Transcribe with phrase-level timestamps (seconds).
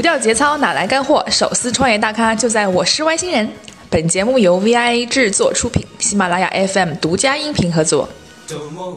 [0.00, 1.22] 不掉节操哪来干货？
[1.28, 3.46] 手撕创业大咖就在我是外星人。
[3.90, 8.08] 本节目由 VIA 制作出品，喜马拉雅 FM 独家音频合作。
[8.46, 8.96] 周末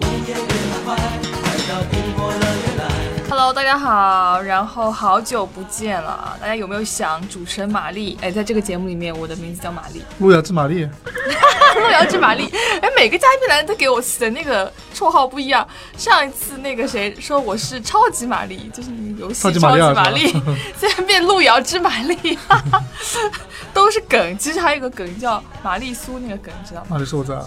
[3.44, 8.17] Hello，大家好，然后好久不见了，大家有没有想主持人玛丽？
[8.21, 10.85] 哎，在这个节目里面，我的名字叫玛丽，路遥知马力。
[11.76, 12.49] 路遥知马力。
[12.81, 15.67] 哎，每个嘉宾来都给我起的那个绰号不一样。
[15.97, 20.32] 上一次那个谁说我是超级玛丽，就是游戏超级玛丽，
[20.80, 22.40] 现在变路遥知马力，
[23.73, 24.38] 都是梗。
[24.38, 26.88] 其实还有个梗叫玛丽苏，那个梗知道吗？
[26.91, 27.46] 玛丽苏我知道。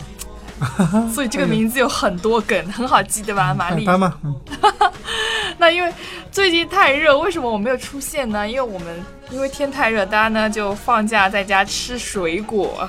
[1.12, 3.54] 所以这个名字有很多梗，很好记对吧？
[3.54, 3.84] 玛丽。
[3.84, 4.14] 单吗？
[5.58, 5.92] 那因为
[6.30, 8.46] 最近太热，为什么我没有出现呢？
[8.46, 12.86] 因为我们因为天太热，大家呢就放假在家吃水果，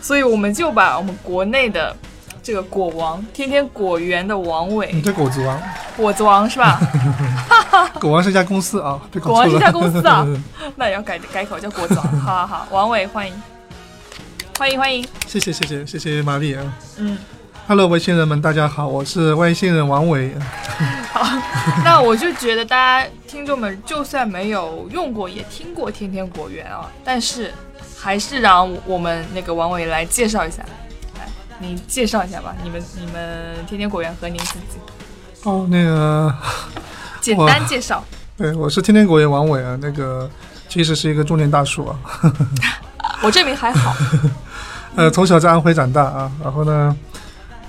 [0.00, 1.94] 所以我们就把我们国内的
[2.42, 5.60] 这个果王，天天果园的王伟，你叫果子王，
[5.96, 6.80] 果子王是吧？
[8.00, 10.26] 果王是一家公司啊，果王是一家公司啊，
[10.76, 12.20] 那也要改改口叫果子王。
[12.20, 13.34] 好好好，王伟欢迎，
[14.58, 16.64] 欢迎欢迎，谢谢谢谢谢谢玛丽啊，
[16.96, 17.16] 嗯。
[17.68, 20.34] Hello，外星人们，大家好，我是外星人王伟。
[21.12, 21.22] 好，
[21.84, 27.54] 那我就觉得大家听众们就算没有用过，也听过天天果园啊，但是
[27.96, 30.60] 还是让我们那个王伟来介绍一下。
[31.16, 31.28] 来，
[31.60, 34.78] 你介绍一下吧，你们你们天天果园和您自己。
[35.44, 36.34] 哦，那个
[37.20, 38.02] 简单介绍。
[38.36, 40.28] 对，我是天天果园王伟啊，那个
[40.68, 41.96] 其实是一个中年大叔啊。
[43.22, 43.94] 我这名还好。
[44.98, 46.96] 呃，从小在安徽长大啊，然后呢。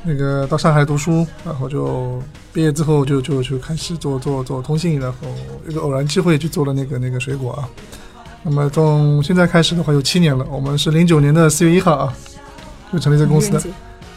[0.01, 5.17] 那个到上海读书，然后就毕业之后就就就开始做做做通信，然后
[5.67, 7.67] 一个偶然机会去做了那个那个水果啊。
[8.43, 12.13] 那么从现在开始的话有七年了，我们是零九年的 四月一号啊
[12.93, 13.61] 就成立这个公司的。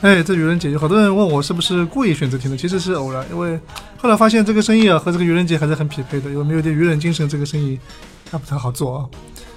[0.03, 3.59] 哎，这愚人节有好多人问我是不是故意选择听的，其实是偶然，因为
[3.99, 7.77] 后来发现这个生意啊和这个愚人节还是很匹配的，有没有点愚人精神，这个生意
[8.31, 9.03] 还不太好做啊。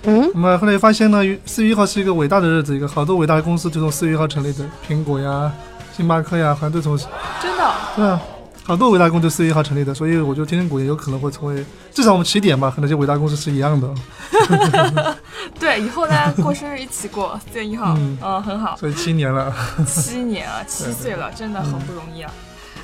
[0.06, 0.32] 嗯。
[0.34, 5.52] 那么后来发现呢，四月一号是一个伟大的日子，一个好多伟大的公司就从四月一号成立的，苹果呀。
[5.96, 8.22] 星巴克呀，好像都从真的对啊，
[8.66, 11.64] 好多伟大公司四月一号成立的，所以我觉得天天谷也有可能会成为
[11.94, 13.90] 至少我们起点吧，和那些伟大公司是一样的。
[15.58, 18.76] 对，以后大家过生日一起过四月一号，嗯，很好。
[18.76, 19.54] 所以七年了，
[19.88, 22.30] 七年啊，七岁了，真的很不容易啊。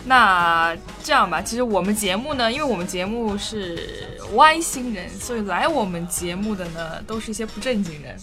[0.06, 8.18] 那这样吧，其实我们节目呢，因为我们节目是外星人，所以来我们节目的呢，都是一些不正经人。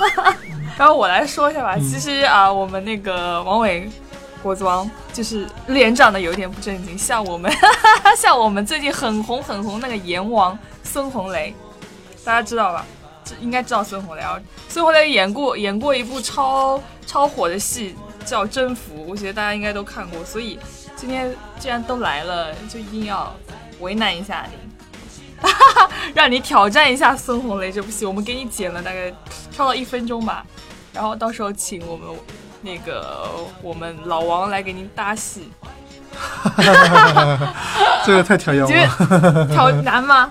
[0.78, 3.90] 然后我来说一下吧，其实啊，我们那个王伟
[4.42, 7.52] 果子王就是脸长得有点不正经，像我们，
[8.16, 11.54] 像我们最近很红很红那个阎王孙红雷，
[12.24, 12.86] 大家知道吧？
[13.24, 14.40] 这应该知道孙红雷啊。
[14.68, 17.94] 孙红雷演过演过一部超超火的戏
[18.24, 20.24] 叫《征服》，我觉得大家应该都看过。
[20.24, 20.58] 所以
[21.00, 23.34] 今天既然都来了，就一定要
[23.80, 24.58] 为难一下你。
[26.12, 29.10] 让你挑战一下孙红雷这部戏，我们给你剪了大概
[29.50, 30.44] 跳到一分钟吧，
[30.92, 32.06] 然后到时候请我们
[32.60, 33.26] 那个
[33.62, 35.50] 我们老王来给您搭戏。
[38.04, 40.30] 这个太挑妖了，挑难吗？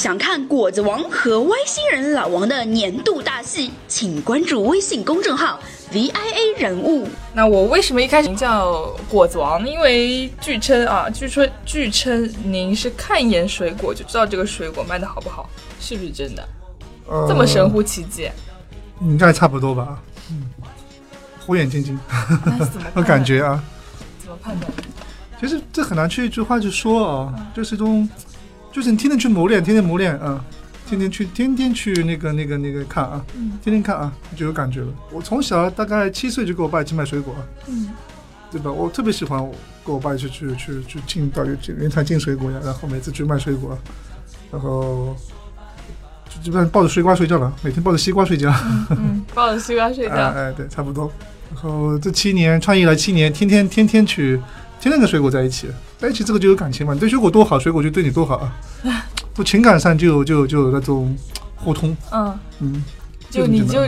[0.00, 5.60] 想看果子王和外星人老王的年度大戏，请关注微信公众号。
[5.92, 9.68] V I A 人物，那我为什么一开始叫果子王呢？
[9.68, 16.48] 因为据称啊，据说据称您是看一眼水果就知道这个水果卖的好不好，是不是真的？
[17.28, 18.30] 这么神乎其技？
[19.02, 20.00] 应该差不多吧。
[20.30, 20.48] 嗯，
[21.46, 22.00] 火眼金睛。
[22.94, 23.62] 我 感觉啊。
[24.18, 24.72] 怎么判断？
[25.38, 28.08] 其实这很难去一句话去说啊，就是一种，
[28.72, 30.44] 就是你天天去磨练，天天磨练啊。
[30.88, 33.24] 天天去，天天去那个、那个、那个看啊，
[33.62, 34.88] 天天看啊，就有感觉了。
[35.12, 37.32] 我从小大概七岁就跟我爸一起买水果，
[37.68, 37.90] 嗯，
[38.50, 38.72] 对吧？
[38.72, 39.54] 我特别喜欢我
[39.86, 43.78] 跟我爸一起去去去进到原产进水果呀，然后每次去卖水果，
[44.50, 45.14] 然后
[46.28, 48.52] 就基本上抱着西瓜睡觉了，每天抱着西瓜睡觉，
[48.90, 51.08] 嗯，抱着西瓜睡觉， 哎，对，差不多。
[51.54, 54.40] 然后这七年创业了七年，天天天天去，
[54.80, 55.68] 天天跟水果在一起，
[56.00, 56.94] 在一起这个就有感情嘛。
[56.94, 58.56] 你对水果多好，水果就对你多好啊。
[59.34, 61.16] 不情感上就就就有那种
[61.56, 62.84] 互通，嗯嗯，
[63.30, 63.80] 就你就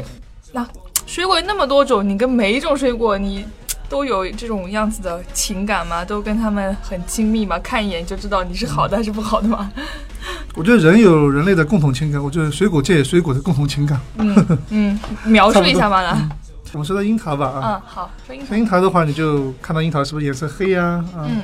[0.53, 0.67] 那
[1.07, 3.45] 水果那么多种，你跟每一种水果你
[3.89, 6.05] 都有这种样子的情感吗？
[6.05, 7.59] 都跟他们很亲密吗？
[7.59, 9.71] 看一眼就知道你是好的还是不好的吗？
[10.55, 14.01] 我觉得人有人类的共同情感，我觉得水果界水果的共同情感。
[14.19, 16.29] 嗯嗯，描述一下吧来。
[16.73, 18.57] 我们说到樱桃吧啊，嗯好，说樱桃。
[18.57, 21.05] 樱桃的话，你就看到樱桃是不是颜色黑呀？
[21.19, 21.43] 嗯，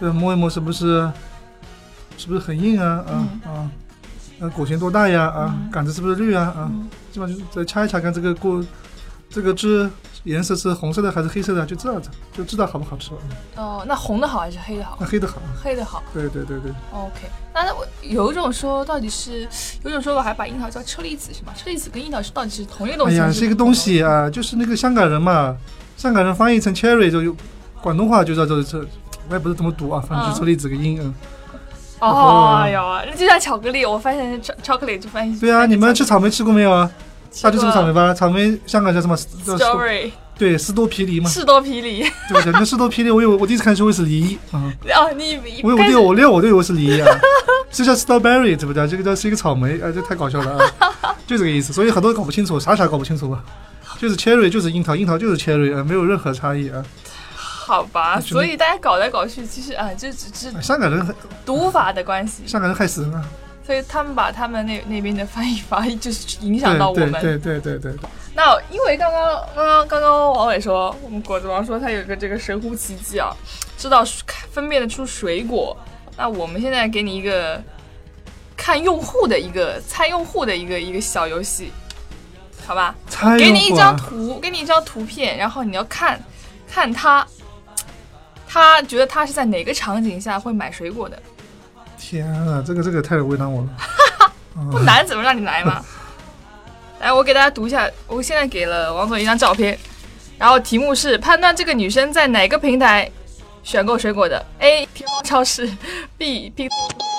[0.00, 1.10] 这摸一摸是不是？
[2.18, 3.04] 是不是很硬啊？
[3.06, 3.12] 啊
[3.44, 3.70] 啊，
[4.38, 5.24] 那果形多大呀？
[5.24, 6.44] 啊，杆子是不是绿啊？
[6.44, 6.72] 啊，
[7.12, 8.64] 基本上就再掐一掐，看这个果，
[9.28, 9.90] 这个汁
[10.24, 12.00] 颜色是红色的还是黑色的，就知道
[12.32, 13.18] 就知道好不好吃了。
[13.56, 15.06] 哦，那红的好还是黑的好那？
[15.06, 16.02] 黑的好，黑的好。
[16.14, 19.42] 对对对对，OK，那我有一种说到底是
[19.82, 21.52] 有一种说法还把樱桃叫车厘子是吗？
[21.54, 23.20] 车厘子跟樱桃是到底是同一个东西？
[23.20, 25.54] 哎呀，是是一个东西啊，就是那个香港人嘛，
[25.98, 27.36] 香港人翻译成 cherry 就有
[27.82, 28.82] 广东话就叫做这，
[29.28, 31.14] 我也不是怎么读啊，反正就是车厘子个音嗯。
[31.98, 35.38] 哦，哎呦，那就像巧克力，我发现巧巧克力就翻译。
[35.38, 36.90] 对啊，你们吃草莓吃过没有啊？
[37.42, 38.14] 大家吃过草莓吧吧？
[38.14, 39.16] 草莓香港叫什么？
[39.16, 41.30] 叫斯？Strawberry 对，士多啤梨嘛。
[41.30, 42.02] 士多啤梨。
[42.28, 47.08] 对对，那士多啤梨，我以为我第一次看的时候是梨啊，哦，你你我我对我连我都以为是梨啊，
[47.70, 48.86] 是叫 strawberry 对不对？
[48.86, 51.72] 这个叫是一个草莓，啊，这太搞笑了啊， 就这个意思。
[51.72, 53.42] 所以很多人搞不清楚，傻傻搞不清楚吧？
[53.98, 56.84] 就是 cherry 就是樱桃，樱桃就是 cherry 啊，没有任何差异啊。
[57.66, 61.12] 好吧，所以大家搞来搞去，其实啊，这只是哎香港人很，
[61.44, 63.24] 读法的关系，香港人害死人啊！
[63.66, 67.20] 所以他们把他们那那边的翻译法就是影响到我们。
[67.20, 67.92] 对对对对
[68.36, 69.20] 那因为刚刚
[69.56, 73.34] 刚刚刚刚王伟说，我们果子王说他有一个这个神乎其技啊，
[73.76, 74.04] 知道
[74.52, 75.76] 分辨得出水果。
[76.16, 77.60] 那我们现在给你一个
[78.56, 81.72] 看用户的一个猜用户的一个一个小游戏，
[82.64, 82.94] 好吧？
[83.08, 86.22] 猜给你一张图，给你一张图片，然后你要看
[86.70, 87.26] 看他，
[88.56, 91.22] 他觉得他是在哪个场景下会买水果的？
[91.98, 93.68] 天啊，这个这个太为难我了。
[94.72, 95.84] 不难，怎么让你来嘛？
[97.00, 99.78] 来，我给大家读一下，我现在给了王总一张照片，
[100.38, 103.10] 然后题目是判断这个女生在哪个平台
[103.62, 104.88] 选购水果的：A.
[104.94, 105.70] 天猫超市
[106.16, 106.48] ，B.
[106.48, 106.66] 拼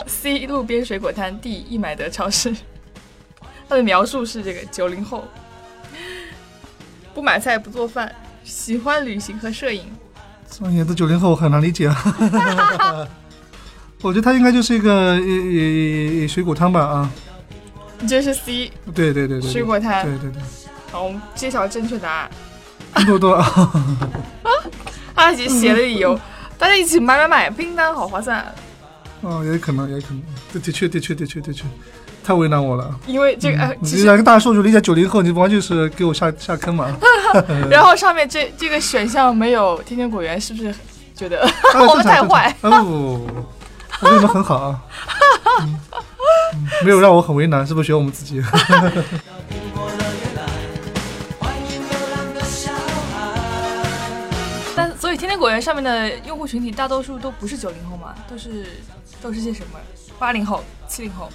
[0.07, 0.47] ，C.
[0.47, 1.67] 路边水果摊，D.
[1.69, 2.55] 易买得超市。
[3.69, 5.27] 他的描述是这个九零后，
[7.13, 9.85] 不买菜不做饭，喜欢旅行和摄影。
[10.49, 13.07] 这也的九零后很难理解啊。
[14.01, 17.09] 我觉得他应该就是一个呃呃呃水果摊吧啊，
[18.07, 20.05] 这是 C 对对对对，水果摊。
[20.05, 20.41] 对对对，
[20.91, 22.29] 好，我们揭晓正确答案。
[22.95, 23.73] 拼多多啊，
[25.15, 26.17] 他写写了理由，
[26.59, 28.45] 大家一起买买买，拼单好划算。
[29.21, 30.21] 哦，也可能也可能，
[30.53, 31.65] 的的确的确的确的确，
[32.27, 32.93] 太为难我了。
[33.05, 36.93] 因为这个，呃你其实两个大数据理解九零后，你完全是给我下下坑嘛？
[37.71, 40.75] 然后上面这这个选项没有天天果园，是不是
[41.15, 41.41] 觉得
[41.73, 42.53] 啊我们太坏？
[42.59, 43.45] 啊不不不不，
[44.01, 44.81] 我对你们很好啊，
[45.61, 45.79] 嗯
[46.53, 48.43] 嗯没有让我很为难，是不是学我们自己？
[54.75, 58.65] 但所以天天果园上面的用户群体大多数都不是九零后嘛，都是
[59.21, 59.79] 都是些什么
[60.19, 61.29] 八零后、七零后。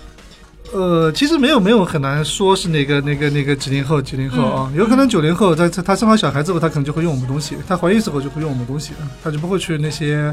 [0.73, 8.93] 呃，其实没有没有很难说是哪个那个那个几零后几零后啊，有可能九零后在他他生完小孩之后，他可能就会用我们东西，他怀孕时候就会用我们东西，
[9.23, 10.33] 他就不会去那些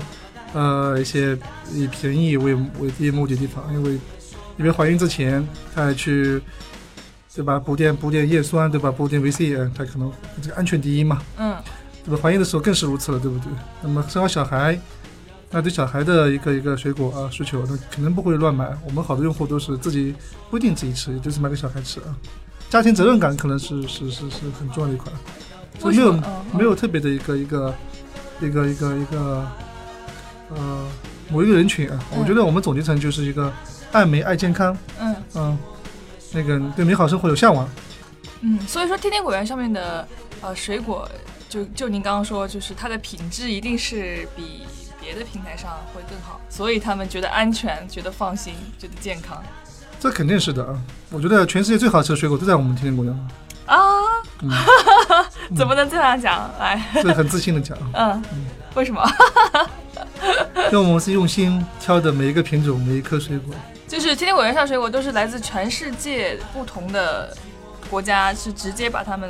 [0.54, 1.38] 呃一些
[1.74, 3.92] 以便宜为为第一目的地方，因为
[4.58, 5.46] 因为怀孕之前
[5.76, 6.42] 他还去
[7.36, 10.10] 对吧补点补点叶酸对吧补点维 C，他可能
[10.42, 11.56] 这个安全第一嘛，嗯，
[12.06, 12.20] 对吧？
[12.22, 13.48] 怀孕的时候更是如此了，对不对？
[13.82, 14.80] 那么生完小孩，
[15.51, 18.69] 那对小孩的一个一个水果啊需求，那肯定不会乱买。
[18.86, 20.13] 我们好多用户都是自己
[20.50, 22.16] 不一定自己吃，也就是买给小孩吃啊。
[22.69, 25.12] 家庭责任感可能是是是是很重要的一块，
[25.80, 26.13] 所以没有
[26.60, 27.75] 没有特别的一个一个
[28.42, 29.48] 一个一个一个
[30.56, 30.88] 呃
[31.30, 32.00] 某一个人群啊。
[32.12, 33.52] 嗯我觉得我们总结成就是一个
[33.92, 35.57] 爱美爱健康，嗯嗯，
[36.31, 37.68] 那个对美好生活有向往。
[38.42, 40.07] 嗯，所以说天天果园上面的
[40.42, 41.09] 呃水果，
[41.50, 44.62] 就就您刚刚说，就是它的品质一定是比
[45.09, 49.42] 别的平台上会更好，所以他们觉得安全，觉得放心，觉得健康
[49.99, 50.80] 这肯定是的啊！
[51.09, 53.28] 我觉得全世界最好吃的水果都在我们天天果园。
[53.66, 53.75] 啊。
[54.44, 54.51] 嗯，
[55.57, 56.47] 怎么能这样讲？
[56.59, 58.23] 来，这很自信的讲， 嗯，
[58.75, 59.04] 为什么？
[60.71, 63.56] 因为我们是用心挑的每一个品种，每一颗水果。
[63.89, 67.35] 就是天天果园上水果都是来自全世界不同的
[67.89, 69.28] 国家，是直接把它们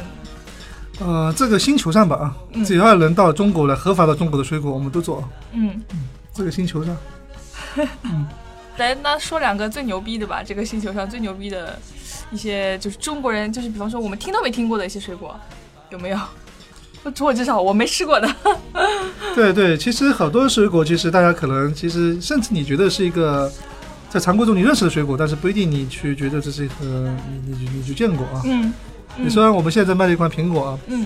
[0.99, 5.23] 呃，这个星球上吧啊，嗯只要能到中国来合法到中国的水果，我们都做。
[5.53, 5.81] 嗯，
[6.33, 6.95] 这个星球上，
[8.77, 11.79] 来那说两个最牛逼的吧，这个星球上最牛逼的
[12.31, 15.39] 一些就是中国人，就是比方说我们听都没听过的一些水果，
[15.89, 16.19] 有没有？
[17.15, 18.27] 除我至少我没吃过的。
[19.33, 23.49] 对对，其实好多水果，其实大家可能其实甚至你觉得是一个
[24.09, 26.75] 在常规中你认识的水果，但是不一定你去觉得这是一个
[27.45, 28.41] 你你你去见过啊。
[28.43, 28.73] 嗯，
[29.17, 31.05] 你说我们现在在卖的一款苹果啊，嗯。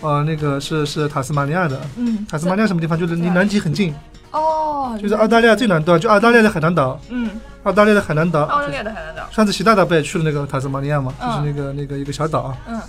[0.00, 2.96] 呃，那个是是塔斯马尼亚的，嗯，塔斯马尼亚什么地方？
[2.96, 3.92] 就是离南极很近，
[4.30, 7.28] 哦，就是澳大利亚最南端，就澳大利亚的海南岛，嗯，
[7.64, 8.42] 澳大利亚的海南岛。
[8.42, 11.28] 澳大利亚的海南岛，上次习大大不也去了那个塔斯马尼亚嘛，嗯。
[11.28, 12.80] 就是那个那个一个小岛，嗯。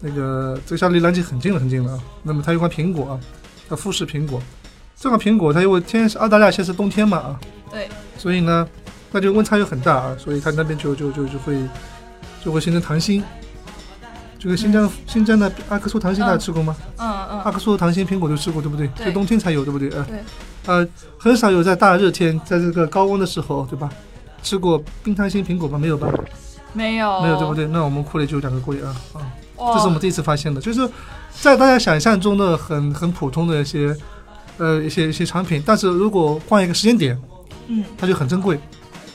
[0.00, 2.00] 那个这个小离南极很近了很近了。
[2.22, 3.20] 那么它有款苹果啊，
[3.68, 4.40] 叫富士苹果。
[4.98, 7.86] 这款苹果它因为天是澳大利亚现在是冬天嘛啊，对，
[8.16, 8.66] 所以呢，
[9.12, 11.58] 那就温差又很大啊，所以它那边就就就就会
[12.42, 13.22] 就会形成糖心。
[14.46, 16.76] 这个新疆新疆的阿克苏糖心大家嗯吃过吗？
[16.98, 18.86] 嗯嗯阿嗯，克苏糖心苹果就吃过，对不对？
[18.96, 19.90] 对就冬天才有，对不对？
[19.90, 20.20] 呃对，
[20.66, 20.88] 呃，
[21.18, 23.90] 很少有在大热天，在这个高温的时候，对吧？
[24.44, 25.76] 吃过冰糖心苹果吗？
[25.76, 26.06] 没有吧？
[26.72, 27.54] 没有没有，对不？
[27.56, 27.66] 对？
[27.66, 29.18] 那我们库里就有两个柜啊啊，
[29.56, 30.88] 哇这是我们第一次发现的，就是
[31.40, 33.96] 在大家想象中的很很普通的一些
[34.58, 37.20] 呃一些一些产品，但是如果换一个时间点，
[37.66, 38.60] 嗯，它就很珍贵。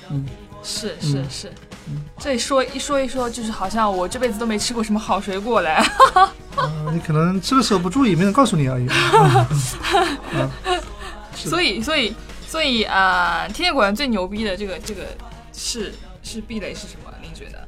[0.09, 0.25] 嗯，
[0.61, 1.70] 是是嗯是嗯。
[2.19, 5.69] 这说一说一说，就是好像我这辈子都没吃过什么好水果嘞。
[6.55, 8.87] 啊，你可能吃的时候不注意，没人告诉你而已。
[11.35, 12.13] 所以所以
[12.47, 15.03] 所以啊、呃天天果园最牛逼的这个这个
[15.53, 17.11] 是是壁垒是什么？
[17.21, 17.67] 您觉得？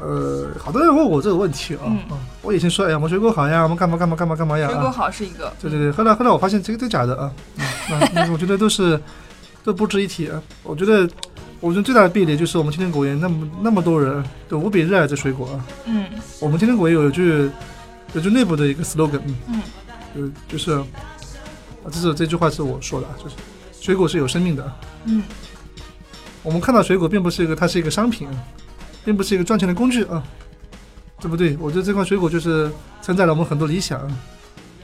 [0.00, 7.30] 呃，好多人问我这个问题啊，嗯啊我以前说，哎呀，我们水果好呀，我们干嘛干嘛干嘛干嘛呀，水果啊，好是一个，对对对，后来后来我发现这个都假的啊，
[8.16, 9.00] 嗯 我觉得都是
[9.62, 10.42] 都不值一提啊。
[10.64, 11.08] 我觉得
[11.62, 15.64] 我觉得最大的壁垒就是我们天天果园那么那么多人都无比热爱这水果啊。
[15.86, 16.04] 嗯
[16.40, 17.48] 我们天天果园有一句
[18.14, 19.62] 有句内部的一个 slogan，嗯
[20.14, 20.84] 就就是啊，
[21.84, 23.36] 这是这句话是我说的，啊，就是
[23.80, 24.72] 水果是有生命的。
[25.04, 25.22] 嗯
[26.42, 28.28] 我们看到水果并不是一个，它是一个商品，
[29.04, 30.20] 并不是一个赚钱的工具啊，
[31.20, 31.56] 对不对？
[31.60, 32.68] 我觉得这款水果就是
[33.00, 34.00] 承载了我们很多理想，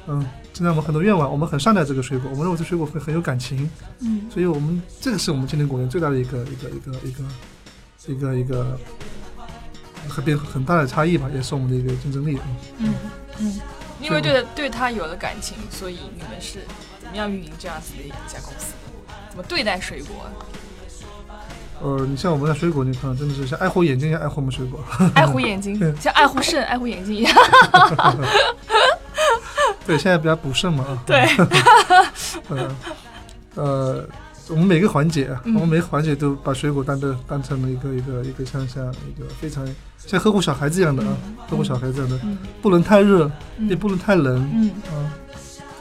[0.08, 0.24] 嗯，
[0.54, 3.68] 现在我们很多愿望，我们很善待这个水果，我们认为这水果会很有感情，
[4.00, 7.24] 嗯所以我们这个是我们今天果园最大的一个一个一个一个
[8.06, 8.78] 一个一个
[10.08, 12.38] 很变很大的差异吧，也是我们的一个竞争力。
[12.78, 12.94] 嗯
[13.38, 13.60] 嗯，
[14.00, 16.60] 因为对对它有了感情，所以你们是
[17.00, 18.72] 怎么样运营这样子的一家公司？
[19.28, 20.26] 怎么对待水果？
[21.80, 24.82] 呃，你像我们的水果，你看真的是像爱护眼睛一样爱护我们水果。
[25.14, 27.32] 爱护眼睛，像爱护肾、爱护眼睛一样。
[29.88, 31.02] 对，现在比较补肾嘛啊。
[31.06, 31.26] 对，
[32.48, 32.74] 呃，
[33.56, 34.04] 呃，
[34.50, 39.66] 我们每个环节，嗯我们每个环节都把水果当的当成了一个一个一个像像一个非常
[39.96, 41.16] 像呵护小孩子一样的啊，
[41.48, 45.08] 呵护小孩子一样的，嗯不能太热，嗯也不能太冷嗯啊，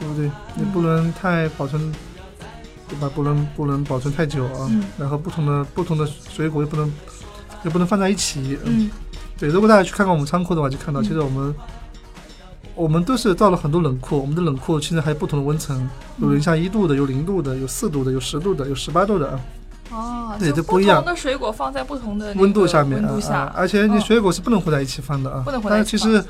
[0.00, 0.24] 对不对？
[0.56, 1.92] 也不能太保存，
[2.88, 3.10] 对吧？
[3.14, 4.66] 不能不能保存太久啊。
[4.70, 6.90] 嗯然后不同的不同的水果也不能
[7.62, 8.58] 也不能放在一起。
[8.64, 8.90] 嗯
[9.38, 11.54] 对，如果大家去看看我们仓库的话，就看到嗯其实我们。
[12.78, 19.40] 我们都是到了很多冷库，我们的冷库其实还有不同的温层，有零下一度的，有零度的，有四度的，有十度的，有十八度的啊，
[19.90, 21.00] 哦，对就不这不一样。
[21.00, 26.24] 不同的水果放在不同的温度下面啊啊温度下，而且你嗯水果是不能混在一起放的啊，不能混在一起放但是其实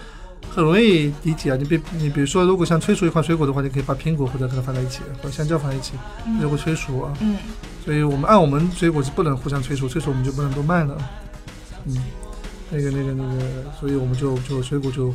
[0.51, 1.57] 很容易理解啊。
[1.57, 5.93] 你比你比如说，如果像催熟一款水果的话，你可以把苹果或者和它放在一起，或者香蕉放在一起，
[6.25, 6.41] 嗯。
[6.41, 7.37] 如果催熟啊，嗯。
[7.85, 10.97] 所以我们按我们水果是不能互相催熟，催熟我们就不能都卖了。
[11.85, 11.97] 嗯，
[12.71, 13.43] 那个那个那个，
[13.79, 15.13] 所以我们就就水果就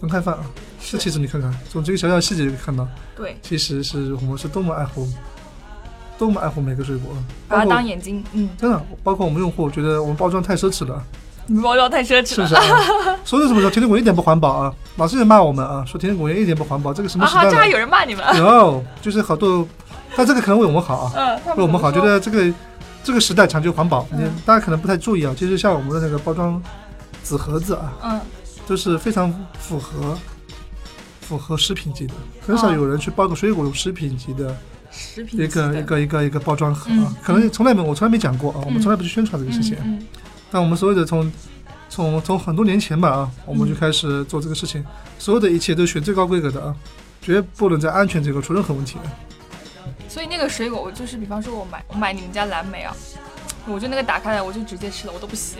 [0.00, 0.44] 分开放啊。
[0.80, 2.86] 这其实你看看，从这个小小细节就可以看到，
[3.16, 5.08] 对，其实是我们是多么爱护，
[6.18, 7.18] 多么爱护每个水果啊。
[7.48, 11.02] 把它当眼睛，嗯，真的，包括我们用户觉得我们包装太奢侈了，
[11.46, 13.18] 你包装太奢侈了是不是啊？
[13.24, 14.74] 说的什么说甜甜果一点不环保啊？
[14.96, 17.50] 老是人骂我们啊，说甜甜果园一点不环保，这个什么时代了？
[17.50, 18.22] 这还有人骂你们？
[18.36, 19.66] 有，就是好多，
[20.14, 21.38] 但这个可能为我们好啊。
[21.56, 22.52] 为我们好，觉得这个
[23.02, 24.06] 这个时代讲究环保，
[24.44, 25.34] 大家可能不太注意啊。
[25.34, 26.62] 其实像我们的那个包装
[27.24, 28.20] 纸盒子啊，嗯
[28.66, 30.18] 都是非常符合
[31.20, 32.14] 符合食品级的，
[32.46, 32.72] 很少哦。
[32.72, 34.56] 有人去包个水果用食品级的
[34.90, 39.76] 食品一个一个一个一个包装盒嗯啊，可能从来没我从来没讲过啊，我们嗯从来不去宣传这个事情。
[39.82, 40.04] 嗯
[40.50, 41.32] 但我们所有的从
[41.88, 44.84] 从从很多年前吧啊，我们嗯就开始做这个事情，
[45.18, 46.76] 所有的一切都选最高规格的啊，
[47.20, 48.96] 绝不能在安全这个出任何问题。
[49.04, 49.10] 嗯
[50.08, 52.94] 所以那个水果，我就是比方说我买我买你们家蓝莓啊，
[53.66, 55.56] 我就那个打开来我就直接吃了，我都不洗，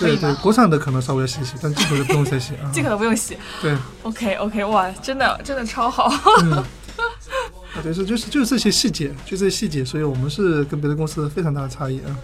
[0.00, 2.70] 对对，国产的可能稍微要洗洗，但进口的不用再洗啊。
[2.72, 3.36] 进口的不用洗。
[3.60, 6.10] 对，OK OK，哇，真的真的超好。
[6.42, 6.64] 嗯， 啊
[7.82, 12.16] 对，是就是就是这些细节，就这些细节，所以我们是跟别的公司非常大的差异啊。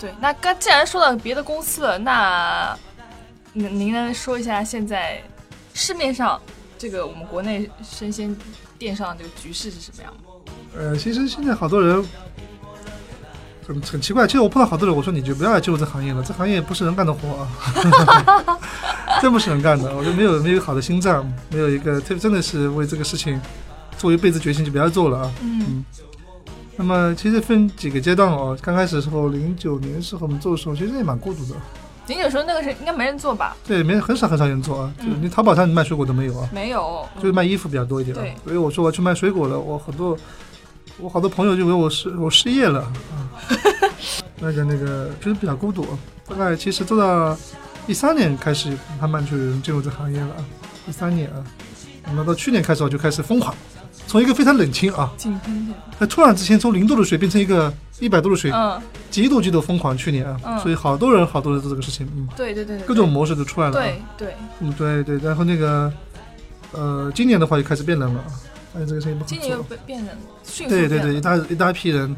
[0.00, 2.76] 对，那刚既然说到别的公司了，那
[3.52, 5.22] 您您能说一下现在
[5.74, 6.40] 市面上
[6.78, 8.34] 这个我们国内生鲜
[8.78, 10.20] 电商这个局势是什么样吗？
[10.74, 12.02] 呃，其实现在好多人
[13.66, 18.58] 很很奇怪，其实我碰到好多人，我说你就不要来进入这行业了，这行业不是人干的活啊，
[19.22, 19.94] 真不是人干的。
[19.96, 23.40] 我就没有没有好的心脏，没有一个特真的是为这个事情
[23.96, 25.32] 做一辈子决心，就不要做了啊。
[25.42, 25.84] 嗯
[26.74, 31.54] 那么其实分几个阶段哦，刚开始的时候，零九年的时候我们做的时候，其实也蛮孤独的，
[32.08, 33.54] 零九时候那个是应该没人做吧？
[33.68, 36.48] 对，没很少很少人做啊，就嗯你淘宝上你卖水果都没有啊。
[36.50, 40.16] 没有，就是卖衣服比较多一点、啊对，所以我说我去卖水果了，我很多
[40.98, 43.21] 我好多朋友就以为我失我失业了啊，
[44.40, 45.86] 那个那个就是比较孤独，
[46.28, 47.36] 大概其实做到
[47.86, 50.34] 一三年开始慢慢就有人进入这行业了。
[50.34, 50.44] 啊，
[50.88, 51.44] 一三年啊，
[52.06, 53.54] 那么到去年开始我就开始疯狂
[54.08, 58.80] 从一个非常冷清啊，井喷的，它突然之间从零度的水变成一个一百度的水，嗯，
[59.10, 59.96] 极度极度疯狂。
[59.96, 60.58] 去年啊，嗯。
[60.58, 63.80] 所以好多人好多人做这个事情，嗯，对对对对，各种模式都出来了、啊。
[63.80, 65.90] 对对，嗯，对对，然后那个，
[66.72, 68.24] 呃，今年的话就开始变冷了，
[68.72, 69.64] 发现这个事情不好今年又做。
[69.68, 72.14] 变变冷，迅速对对对，一大一大批人，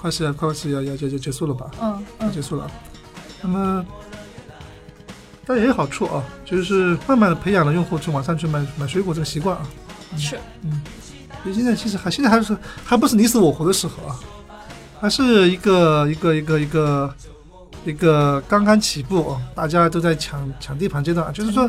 [0.00, 1.68] 快是要快是要要要就结束了吧？
[2.20, 2.70] 嗯结束了。
[3.42, 3.84] 那么，
[5.44, 9.68] 但也有好处啊，就是慢慢的培养了用户去网上去买买水果这个习惯啊。
[10.16, 10.38] 是，
[11.42, 14.14] 所以现在其实还现在还是还不是你死我活的时候啊，
[15.00, 17.14] 还是一个一个一个一个
[17.84, 21.68] 一个刚刚起步，啊大家都在抢抢地盘阶段啊，就是说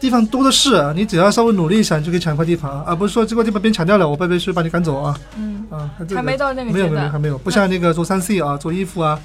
[0.00, 9.20] 地方多的是啊，你只要稍微努力一下，你就可以抢一块地盘啊，而不是说这块地盘别人抢掉了，我被别人把你赶走啊嗯，啊，这个还没到那个没有阶段，没有还没有，不像那个做三 C 啊，做衣服啊，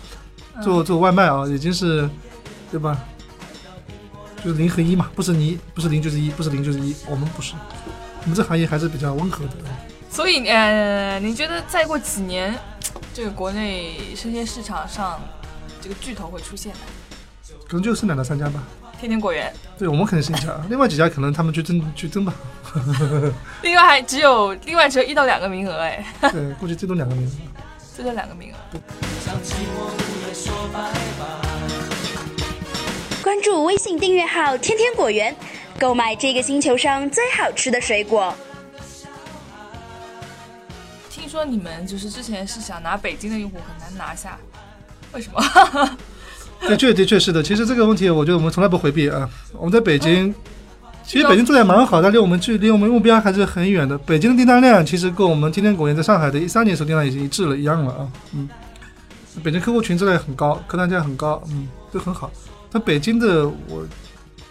[0.55, 2.09] 嗯做做外卖啊，已经是
[2.71, 2.97] 对吧？
[4.43, 7.53] 就是零和一嘛，不是你不是零就是一，不是零就是一，我们不是，
[8.23, 9.51] 我们这行业还是比较温和的。
[10.09, 12.53] 所以呃，你觉得再过几年，
[13.13, 15.19] 这个国内生鲜市场上
[15.81, 16.81] 这个巨头会出现吗？
[17.67, 18.61] 可能就剩两到三家吧。
[19.03, 22.33] 天天果园，对我们肯定是一家， 另外几家可能他们去争去争吧。
[23.61, 27.31] 另外还只有另外只有一到两个名额，哎，对，估计最多两个名额。
[27.93, 28.57] 最多两个名额。
[33.21, 35.35] 关注微信订阅号“天天果园”，
[35.77, 38.33] 购买这个星球上最好吃的水果。
[41.09, 44.39] 听说你们就是之前是想拿北京的用户很难拿下，
[45.11, 45.97] 为什么？
[46.67, 47.43] 的确，的确是的。
[47.43, 49.29] 其实这个问题，我觉得我们从来不回避啊。
[49.53, 50.33] 我们在北京，
[51.05, 53.97] 其实北京做的也蛮好的，离我们距离我们目标还是很远的。
[53.97, 58.11] 北京的订单量其实跟我们天天果园在上海的一三年时候订单已经一致了，一样了啊。
[58.33, 58.47] 嗯，
[59.43, 62.31] 北京客户群质量也很高，客单价很高，嗯，都很好。
[62.71, 63.85] 但北京的我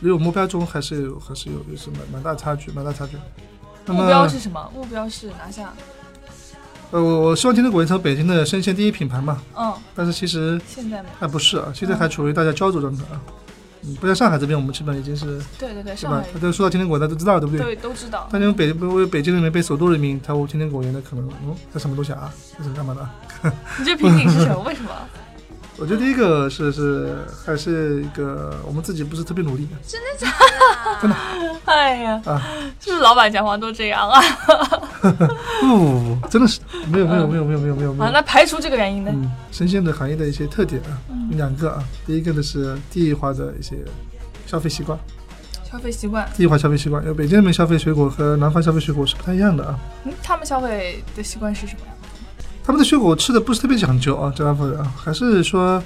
[0.00, 3.16] 离我目标中还是有还是有有是蛮蛮大差距，蛮大差距。
[3.86, 4.70] 那目标是什么？
[4.74, 5.72] 目标是拿下，
[6.92, 9.42] 呃，我我希望天天果园成为北京的生鲜第一品牌嘛。
[9.58, 11.14] 嗯，但是其实现在没有。
[11.18, 13.20] 还不是啊，现在还处于大家焦灼状态啊。
[13.84, 16.28] 嗯，不像上海这边，我们基本已经是对对对，是吧上海？
[16.34, 17.64] 大家说到天天果园，大家都知道，对不对？
[17.64, 18.28] 对都知道。
[18.30, 22.30] 但因为北为北京人民被首都人民贪污天天果园的可能，嗯，这什么东西啊？
[22.58, 23.10] 这是干嘛的啊？
[23.78, 24.60] 你这瓶颈是什么？
[24.60, 24.90] 为什么？
[25.82, 27.12] 我觉得第一个是是
[27.44, 31.00] 还是一个我们自己不是特别努力真的假的？
[31.00, 31.16] 真的
[31.64, 32.40] 哎呀，啊，
[32.78, 34.22] 是不是老板讲话都这样啊？
[35.00, 35.08] 不
[35.66, 39.10] 不不，真的是没有没有没有没有没有没有没啊，那排除这个原因呢？
[39.12, 40.94] 嗯，生鲜的行业的一些特点啊，
[41.32, 43.74] 两个啊，第一个呢是地域化的一些
[44.46, 44.96] 消费习惯，
[45.68, 49.76] 消费习惯，地域化消费习惯，因为北京人民消费水果和南方消费水果是不太一样的啊。
[50.04, 51.91] 嗯，他们消费的习惯是什么呀？
[52.64, 55.82] 他们的水果吃的不是特别讲究啊，这南方人啊，还是说，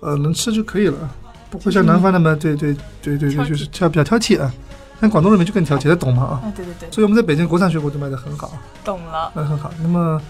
[0.00, 0.96] 呃，能吃就可以了，
[1.50, 4.52] 不会像南方那么对对对对对，就是挑比较挑剔啊。
[5.00, 6.34] 像广东人民就更挑剔，他懂嘛啊。
[6.44, 8.52] 啊，对对对，所以我们在北京国产水果就卖的很好，
[8.84, 9.32] 懂了。
[9.34, 9.70] 卖很好。
[9.80, 10.20] 那么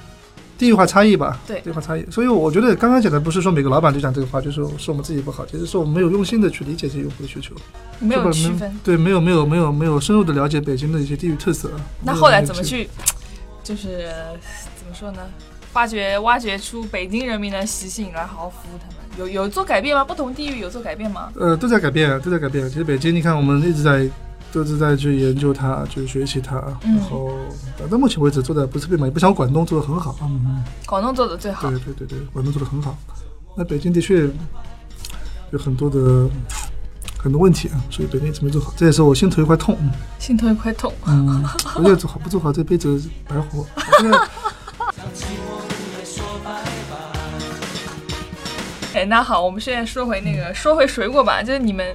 [0.57, 2.07] 地域化差异吧，对地域化差异。
[2.11, 7.55] 所以我觉得刚刚讲的不是说每个老板就讲这个话，就是说是我们自己不好，其实是我们没有用心的去理解这些用户的需求，
[7.99, 8.79] 没有区分。
[8.85, 11.71] 对，没有没有没有没有深入的了解北京的一些地域特色。
[12.03, 12.63] 那后来怎么？
[12.63, 12.89] 去，
[13.65, 14.09] 就是
[14.77, 15.19] 怎么说呢？
[15.73, 18.97] 发掘挖掘出北京人民的习性，来好好服务他们。
[19.19, 20.05] 有有做改变吗？
[20.05, 21.31] 不同地域有做改变吗？
[21.37, 22.69] 呃，都在改变，都在改变。
[22.69, 24.09] 其实北京，你看我们一直在，
[24.53, 27.31] 都是在去研究它，去学习它，嗯然后
[27.91, 30.17] 到目前为止做的不是特别满意，不像广东做的很好。
[30.23, 31.79] 嗯，广东做的最好对。
[31.81, 32.97] 对对对，广东做的很好。
[33.57, 34.29] 那北京的确
[35.51, 36.29] 有很多的
[37.19, 39.77] 很多问题啊，所以北京一直没做好，这也是我心头一块痛。
[39.81, 40.93] 嗯心头一块痛。
[41.07, 41.45] 嗯，
[41.77, 43.67] 我觉得做好不做好这辈子白活。
[49.07, 51.95] 那好，我们现在说回那个，说回水果吧，就是你们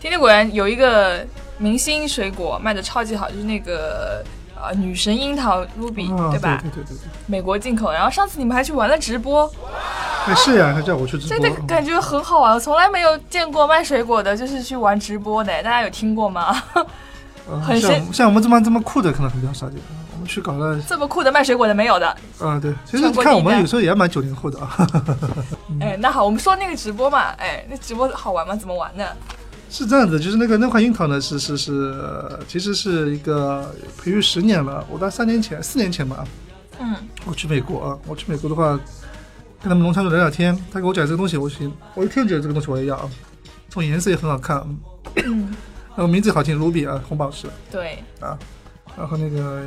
[0.00, 1.26] 天天果园有一个
[1.58, 6.58] 明星水果卖的超级好，就是那个呃女神樱桃 Ruby，、啊，对吧？
[6.62, 7.90] 对对对对美国进口。
[7.92, 9.50] 然后上次你们还去玩了直播，
[10.26, 11.48] 哎是呀，他叫我去直真播。
[11.48, 16.54] 的感觉很好玩，我从来没有见过卖水果的，就是去玩直播的，大家有听过吗？
[17.64, 19.78] 很像像我们这么这么酷的，可能很比较少见。
[20.14, 22.16] 我们去搞了这么酷的卖水果的没有的。
[22.40, 24.88] 嗯，对，其实看我们有时候也蛮九零后的啊。
[25.80, 28.54] 哎，那好，我们说那个直播嘛，哎，那直播好玩吗？
[28.54, 29.04] 怎么玩呢？
[29.68, 34.86] 是这样子，就是那个那款樱桃呢，是是是，呃其实是一个培育十年了。
[34.88, 36.24] 我到三年前、四年前吧，
[36.78, 38.78] 嗯，我去美国啊，我去美国的话，
[39.60, 43.10] 跟他们农场主聊聊天，他给我讲这个东西，我行，我一听觉得这个东西我也要，
[43.68, 44.64] 从颜色也很好看，
[45.16, 45.52] 嗯
[45.96, 48.38] 然后名字好听，Ruby 啊，红宝石对，啊，
[48.96, 49.64] 然后那个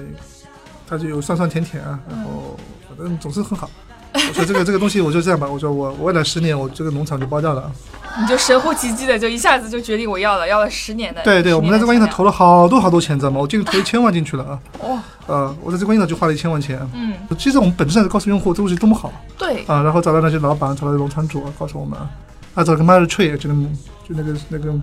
[0.87, 2.57] 它就有酸酸甜甜啊，然后
[2.87, 3.69] 反正总是很好。
[4.13, 7.71] 我说这个这个东西我就这样吧，我说我我未来十年我这个农场就包掉了啊。
[8.19, 11.21] 你就神乎其技的就一下子就决定我要了，要了十年的。
[11.21, 13.39] 对对，我们在这个樱桃投了好多好多钱，知道吗？
[13.39, 14.59] 我进去投一千万进去了啊。
[14.83, 16.79] 哇，呃，我在这个樱桃就花了一千万钱。
[16.93, 22.09] 嗯，其实我们本质上是告诉用户这东西多么好对，啊，然后找到那些老板，找到农场主，告诉我们啊，
[22.55, 23.69] 啊，找个 Mother Tree，就那么
[24.07, 24.73] 就那个那个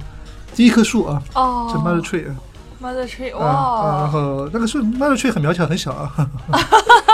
[0.54, 2.36] 第一棵树啊，哦叫 Mother Tree 啊。
[2.80, 6.14] Mother Tree，啊啊，然，后那个树 Mother Tree 很苗条，很小啊。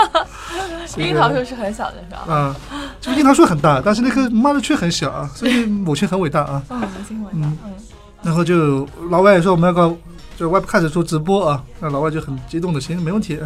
[0.97, 2.33] 樱桃树是很小的，是吧？
[2.33, 2.55] 啊，
[3.01, 6.61] 这个樱桃树很大，但是那棵 Mother Tree 很小啊， 所以母亲很伟大啊。
[6.69, 7.57] 嗯，母亲伟大，嗯，
[8.21, 9.95] 然后就老外也说我们要搞
[10.37, 13.39] 就 Web 开始做直播啊，那老外就很激动的，行，没问题，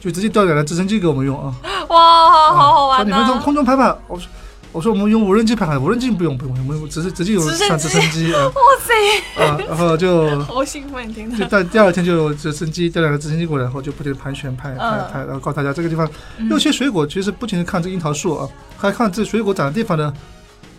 [0.00, 1.54] 就直接调两台直升机给我们用啊。
[1.88, 3.04] 哇，好好说玩啊！
[3.04, 4.28] 你们从空中拍拍，我说
[4.74, 8.42] 我说我们用无人机拍拍，无人机不用不用，我们直接直接有直升上直升机啊。
[8.50, 11.46] 哇塞，啊，然后就 好兴奋，听就着。
[11.46, 15.08] 到第二天就有直升机调两个直升机过来，然后就不停地盘旋拍拍嗯。
[15.12, 16.10] 拍，然后告诉大家这个地方。
[16.50, 20.12] 有些水果其实不仅是看这个樱桃树啊，还看这水果长的地方的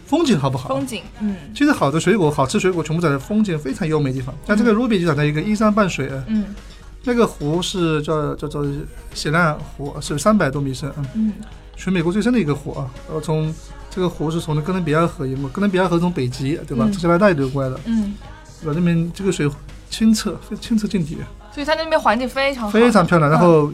[0.06, 0.68] 风景好不好。
[0.68, 1.38] 风景，嗯。
[1.56, 4.36] 其实好的水果、好吃水果全部长在风景非常优美的地方。
[4.46, 6.54] 像这个 Ruby 就长在一个依山傍水，嗯。
[7.08, 8.66] 那个湖是叫叫做
[9.14, 11.34] 喜兰湖，是三百多米深，嗯，嗯。
[11.78, 12.90] 全美国最深的一个湖啊。
[13.08, 13.54] 然后从
[13.96, 16.92] 这个湖是从那哥伦比亚河淹没，哥伦比亚河从北极对吧，嗯。
[16.92, 18.14] 从加拿大流过来的，嗯，
[18.62, 18.74] 对吧？
[18.76, 19.50] 那边这个水
[19.90, 21.18] 清澈，非清澈见底，
[21.54, 23.32] 所以它那边环境非常好，非常漂亮。
[23.32, 23.72] 然后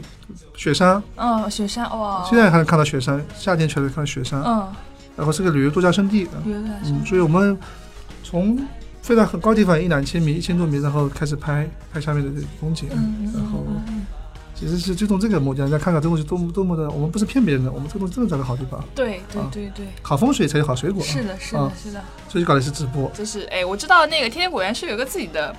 [0.56, 4.68] 雪山，嗯，雪山哇，现在还能看到雪山，夏天去了看到雪山，嗯，
[5.18, 6.70] 然后是个旅游度假胜地，嗯，
[7.04, 7.58] 所以我们
[8.24, 8.60] 从
[9.02, 13.66] 飞到很高地方一两千米、一千多米，然后开始拍拍下面的风景，嗯嗯然后
[14.62, 19.50] 其实是就从这个目的，大家看看这东西多么多么的，我们不是骗别人的，我们这个东西真的找个好地方，对对啊。
[19.52, 21.64] 对对，好风水才有好水果，是的，是啊。
[21.64, 25.56] 的，是的，所以搞的是直播，就是哎，我知道那个天天果园是有一个自己的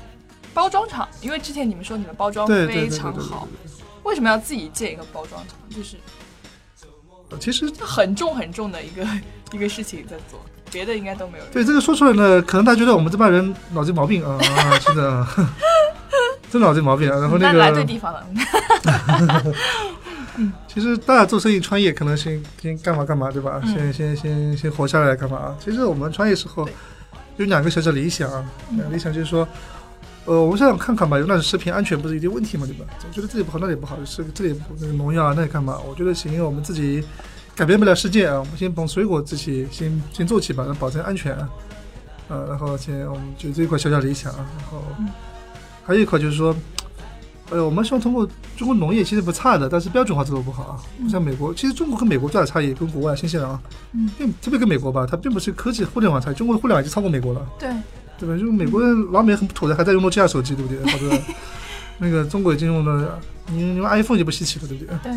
[0.55, 3.49] 包装厂，因为之前你们说你们包装非常好，
[4.05, 5.57] 为什么要自己建一个包装厂？
[5.69, 5.97] 就是，
[7.41, 9.05] 其实很重很重的一个
[9.51, 10.41] 一个事情在做，
[10.73, 11.45] 别的应该都没有。
[11.53, 15.29] 对这个说出来呢，可能大家觉得我们这帮人脑子有毛病啊，啊 是的，啊
[16.51, 18.25] 真脑子有毛病啊，然后那个来对个地方了，
[20.67, 23.61] 其实大家做生意创业可能先先干嘛干嘛对吧？
[23.65, 25.55] 嗯先先先先活下来干嘛？
[25.63, 26.67] 其实我们创业时候
[27.37, 29.47] 有两个小小理想啊，嗯理想就是说，
[30.25, 32.85] 呃，我们想想看看吧，有那食品安全不是一定问题嘛，对吧？
[32.99, 35.79] 总觉得这里不好那里不好，是这里那个农药啊那里干嘛？
[35.87, 37.05] 我觉得行，我们自己
[37.55, 41.49] 改变不了世界啊，我们先从水果自己先先做起吧，能保证安全啊。
[42.29, 45.09] 呃，然后先我们就这一块小小理想啊，然后嗯
[45.85, 46.55] 还有一块就是说，
[47.51, 50.81] 呃，我们希望通过中国农业其实不差的，但是标准化做的不好啊。
[50.99, 53.61] 嗯像美国，其实中国跟美国最大的差异跟国外、新西兰啊，
[53.93, 57.69] 嗯并特别跟美国吧，它并不是科技互联网差异，中国的互联网已经超过美国了，对，
[58.19, 58.35] 对吧？
[58.39, 60.79] 就是美国人老美很不妥的，还在用诺基亚手机，对不对？
[60.91, 61.19] 好多
[61.99, 64.97] 那个中国已经用了，你用 iPhone 就不稀奇了，对不对？
[65.03, 65.13] 对，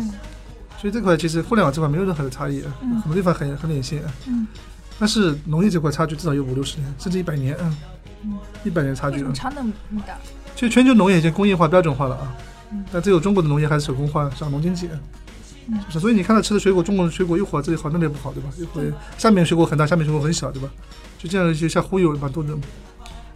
[0.78, 4.02] 所以这块其实互联网这块没有任何的差异，嗯很多地方很很领先。
[4.26, 4.46] 嗯，
[4.98, 7.76] 但是农业这块差距至少有五六十年，甚至一百年，嗯
[8.24, 9.24] 嗯，一百年差距。
[9.32, 9.72] 差那么
[10.06, 10.14] 大？
[10.54, 12.36] 其实全球农业已经工业化标准化了啊
[12.72, 14.88] 嗯，但只有中国的农业还是手工化，小农经济。
[15.68, 18.48] 嗯就是所以你看到吃的水果，中国的水果一会儿这里好，那里不好，对吧？
[18.56, 20.68] 一会儿上面水果很大，下面水果很小，对吧？
[21.18, 22.56] 就这样一些像忽悠蛮多人。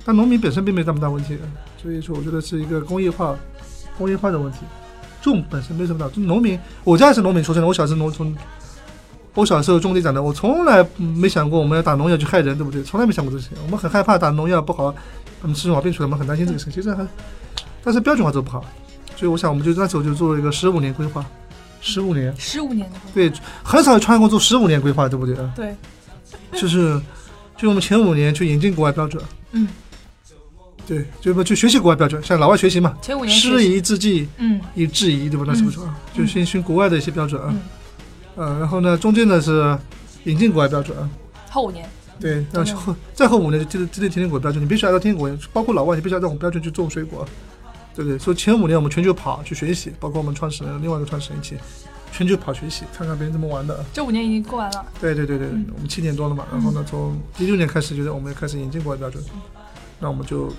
[0.05, 1.37] 但农民本身并没有那么大问题，
[1.76, 3.37] 所以说我觉得是一个工业化、
[3.98, 4.59] 工业化的问题。
[5.20, 8.35] 种本身没什么大，就农民，我家也是农民出身的，我小时候农从，
[9.35, 12.83] 我小时候种地长的，我从来没想过我们要打农药去害人，对不对？
[12.83, 14.94] 从来没想过这些，我们很害怕打农药不好，
[15.42, 16.74] 我们吃出毛病出来，我们很担心这个事情。
[16.74, 17.06] 其实还，
[17.83, 18.64] 但是标准化做不好，
[19.16, 21.24] 所以我想我们就那时候就做了一个十五年规划，
[21.80, 25.37] 十五年，十五年的话，对，很少有创业公司做十五年规划，对不对？
[25.54, 25.76] 对，
[26.52, 27.00] 就是，
[27.56, 29.68] 就我们前五年去引进国外标准，嗯，
[30.90, 34.61] 对，就不去学习国外标准，向老外学习嘛，前五年师，夷之技嗯。
[34.74, 35.44] 以制夷，对吧？
[35.46, 35.79] 那是不是？
[36.12, 37.61] 就先学国外的一些标准啊，嗯，
[38.35, 39.79] 呃，然后呢，中间呢是
[40.24, 41.09] 引进国外标准啊。
[41.48, 47.24] 后五年，对，然后后再后五年就记得记得天天果标准，你必须按照天天果，包括老外，你必须按照我们标准去种水果，
[47.94, 48.18] 对不对？
[48.18, 51.57] 所以前五年我们全球跑去学习，包括我们创始人另外一个创始人一起
[52.11, 53.85] 全球跑学习，看看别人怎么玩的。
[53.92, 55.66] 这五年已经过完了，对对对对，嗯。
[55.76, 59.22] 我们七年多了嘛，然后呢，从一六年开始，就是我们开始引进国外标准，
[60.00, 60.53] 那我们就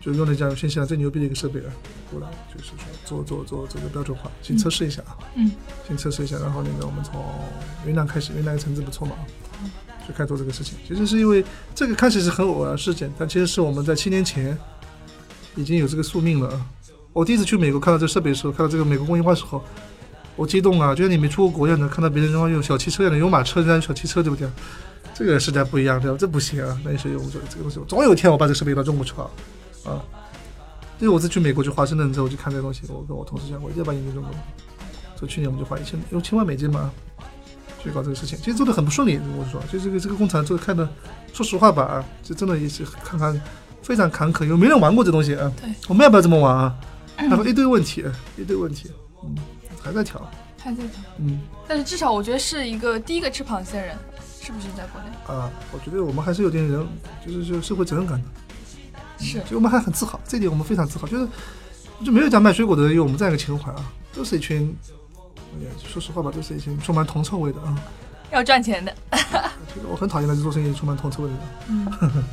[0.00, 1.70] 就用了这样新西兰最牛逼的一个设备啊，
[2.10, 5.50] 过来就是说做做做这个标准化，先测试一下啊，嗯
[5.86, 7.24] 先测试一下，然后那个我们从
[7.86, 9.16] 云南开始，云南的成绩不错嘛，
[10.06, 10.78] 就开始做这个事情。
[10.86, 14.56] 其实是因为这个开始是很偶然事件，但其实是我们在七年前
[15.56, 16.60] 已经有这个宿命了。
[17.12, 19.62] 我第一次去美国看到这设备的时候，看到这个美国工业化的时候，
[20.36, 24.48] 我激动啊，就像你没出过国一样的，看到别人用小汽车一样的，有马车人家有小汽车，对不对？
[25.12, 26.16] 这个时代不一样，对吧？
[26.16, 29.28] 这不行啊，那也是有这个这个东西，总有一天我把这个设备运到中国去啊
[29.88, 30.04] 啊！
[31.00, 34.32] 因为我是去美国去华盛顿之后，我就看这个东西，我跟我同事讲，我一定要把它引进中国。
[35.16, 36.90] 所以去年我们就花一千有千万美金嘛，
[37.82, 39.18] 去搞这个事情，其实做的很不顺利。
[39.36, 40.88] 我说，就这个这个工厂做的看的，
[41.32, 43.40] 说实话吧啊，就真的也是看看
[43.82, 45.50] 非常坎坷，因为没人玩过这东西啊。
[45.60, 46.76] 对，我们要不要这么玩啊？
[47.16, 48.04] 然后一堆问题，
[48.36, 48.90] 一堆问题，
[49.24, 49.34] 嗯，
[49.82, 50.20] 还在调，
[50.58, 51.02] 还在调。
[51.18, 53.96] 嗯但是至少我觉得是一个第一个吃螃蟹的人，
[54.40, 55.08] 是不是在国内？
[55.26, 56.86] 啊，我觉得我们还是有点人，
[57.26, 58.28] 就是就社会责任感的。
[59.18, 61.28] 是所以我们还很自豪，这点我们非常自豪，就是
[62.04, 64.76] 就没有一家卖水果的人有我们这样一个情怀啊，都是一群，
[65.86, 67.76] 说实话吧，都是一群充满铜臭味的啊。
[68.30, 68.94] 要赚钱的。
[69.88, 71.44] 我很讨厌那些做生意充满铜臭味的人。
[71.68, 72.24] 嗯，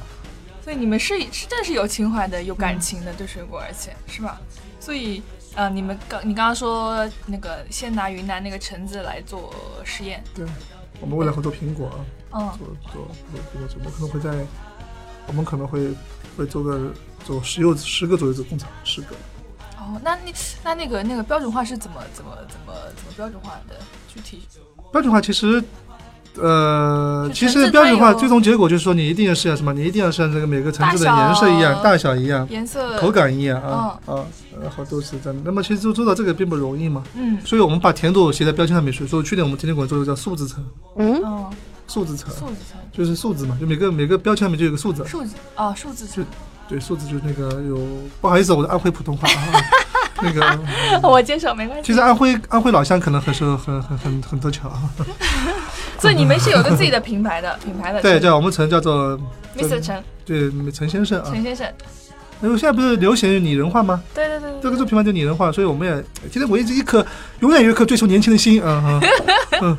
[0.63, 4.41] 所以你们是是真是有情怀的、有感情的对水果，而且是吧？
[4.79, 5.21] 所以
[5.55, 10.45] 呃，你们刚你刚刚说那个先拿云南那个橙子来做实验，对，
[10.99, 11.97] 我们未来会做苹果啊，
[12.33, 14.45] 嗯，做做做苹果，我们可能会在，
[15.27, 15.93] 我们可能会
[16.37, 16.91] 会做个
[17.25, 19.07] 做十有十个左右的工厂，十个。
[19.77, 20.31] 哦，那那
[20.63, 23.75] 那那个那个标准化是怎么怎么怎么怎么标准化的？
[24.13, 24.41] 具体
[24.91, 25.63] 标准化其实，
[26.37, 29.73] 呃，其实标准化最终结果就是说你一定要是要什么？
[29.73, 34.25] 你一定要是按这个每个层次的颜色一样，大小一样，颜色口感一样啊嗯啊，
[34.61, 35.41] 然后都是这样。
[35.45, 39.05] 那么其实做做到这个并不容易嘛，嗯所以我们把甜度写在标签上面去。
[39.05, 40.65] 所以去年我们甜点馆做的叫数字层，
[40.97, 41.21] 嗯
[41.87, 45.05] 数字层数字层就是数字嘛，就每个每个标签上面就有个数字。
[45.05, 46.25] 数字哦数字层，
[46.67, 47.77] 对，数字就是那个有，
[48.19, 49.61] 不好意思，我的安徽普通话啊，
[50.21, 50.59] 那个
[51.07, 51.85] 我接受没关系。
[51.85, 54.81] 其实安徽安徽老乡可能很是很很很很多巧啊。
[55.99, 59.17] 所以你们是有个自己的品牌的 品牌的对，陈叫我们城叫做
[59.57, 59.79] Mr.
[59.79, 61.29] 陈对陈先生啊。
[61.31, 61.67] 陈先生，
[62.41, 64.03] 因为现在不是流行拟人化吗？
[64.13, 67.05] 对对对对这个做品牌就拟人化，所以我们也其实我一直一颗
[67.39, 68.99] 永远有一颗追求年轻的心啊
[69.61, 69.77] 啊！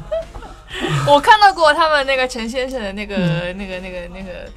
[1.08, 4.50] 我看到过他们那个陈先生的那个、嗯那个、那个、那个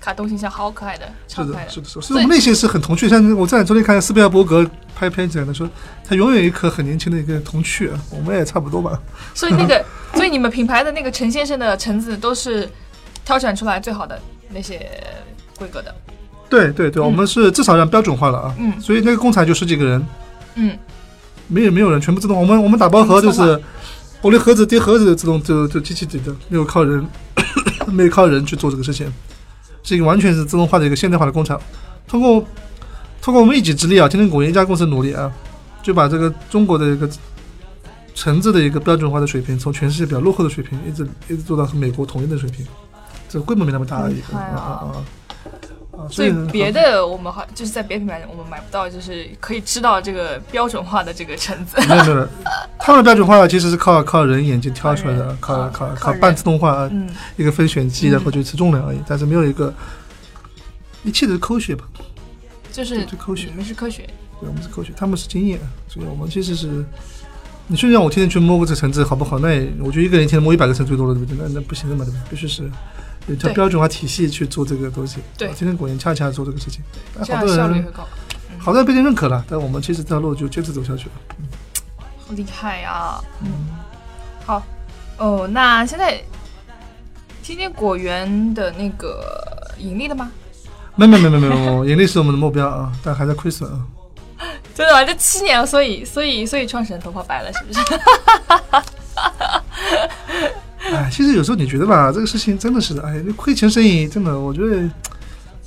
[0.00, 3.08] 卡通形象，好可爱的，超可爱是的，是的，是的，所以我们内心是很童趣。
[3.08, 5.68] 像我在昨天看斯皮尔伯格拍片子，他说
[6.08, 8.98] 他永远有一颗很年轻的一个童趣，啊我们也差不多吧。
[9.34, 12.68] 所以那个， 所以你们品牌的那个陈先生的橙子都是
[13.24, 14.18] 挑选出来最好的
[14.50, 14.88] 那些
[15.58, 15.94] 规格的。
[16.48, 18.54] 对对对，嗯我们是至少让标准化了啊。
[18.58, 20.06] 嗯所以那个工厂就十几个人，
[20.54, 20.78] 嗯，
[21.48, 22.40] 没有没有人，全部自动。
[22.40, 23.60] 我们我们打包盒就是
[24.20, 27.06] 玻璃盒子叠盒子自动就就机器叠的，没有靠人，
[27.86, 29.10] 没有靠人去做这个事情，
[29.82, 31.60] 是一个完全是自动化的一个现代化的工厂。
[32.06, 32.44] 通过
[33.22, 35.30] 通过我们一己之力啊，天天果园一家公司努力啊，
[35.82, 37.08] 就把这个中国的一个
[38.14, 42.66] 橙子的一个标准化的水平，从全世界比较落后的水平，一直一直做到和美国统一的水平。
[43.28, 44.58] 这个规模没那么大而已啊啊！
[44.58, 45.04] 啊，
[46.10, 51.76] 所以别的我们好就是在别的品牌我们买不到，就是可以知道这个标准化的这个橙子。
[51.88, 52.28] 没有没有，
[52.78, 56.88] 他们 的标准化其实是靠靠人眼睛挑出来的，靠靠靠半自动化
[57.36, 59.72] 一个分选机，嗯然后就测重量而已，但是没有一个
[61.04, 61.84] 一切都是科学吧？
[62.72, 64.02] 就是这科学你们是科学，
[64.40, 65.58] 对，我们是科学，他们是经验，
[65.88, 66.84] 所以我们其实是。
[67.70, 69.38] 你说让我天天去摸个这橙子好不好？
[69.40, 71.36] 那也我觉得一个人一天摸一百个橙最多了，对不对？
[71.38, 72.20] 那那不行的嘛，对吧？
[72.30, 72.62] 必须是
[73.28, 75.18] 有叫标准化体系去做这个东西。
[75.36, 76.82] 对今天天果园恰恰做这个事情，
[77.14, 78.06] 好多人效率会高。
[78.58, 81.12] 好多人被人认可了，但我们其实这条路就坚持走下去了。
[82.26, 83.20] 好厉害呀！
[83.40, 83.48] 嗯，
[84.44, 84.62] 好
[85.16, 86.20] 哦，那现在
[87.42, 90.30] 今天果园的那个盈利了吗？
[90.96, 93.86] 没没没没没没，盈利是我们的目标啊，但还在亏损啊。
[94.74, 95.04] 真的吗？
[95.04, 97.80] 这七年了，所以所以所以创始人头发白了，是不是？
[100.94, 104.82] 哎，其实有时候你觉得吧，这个事情真的是的，哎，亏钱生意真的，我觉得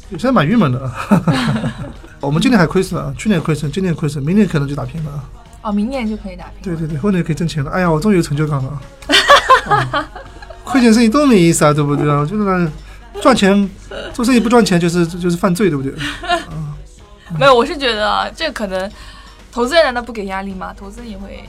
[0.10, 0.92] 有些人蛮郁闷的。
[2.20, 5.24] 我们今年还亏损啊，去年亏损，今年亏损，明年可能就打平了啊。
[5.64, 6.62] 哦，明年就可以打平。
[6.64, 7.72] 对对对，后年可以挣钱了。
[7.72, 8.82] 哎呀，我终于有成就感了。
[9.68, 10.10] 啊
[10.64, 12.20] 亏钱生意多没意思啊，对不对啊？
[12.20, 12.72] 我觉得
[13.22, 13.70] 赚钱
[14.14, 15.94] 做生意不赚钱就是就是犯罪，对不对？
[17.38, 18.90] 没有，我是觉得啊，这可能
[19.52, 20.74] 投资人难道不给压力吗？
[20.78, 21.44] 投资人也会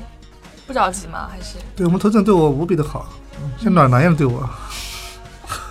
[0.67, 1.29] 不着急吗？
[1.31, 3.22] 还是对我们投资人对我无比的好，嗯
[3.59, 4.49] 像暖男一样对我，